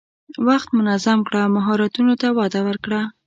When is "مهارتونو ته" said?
1.55-2.27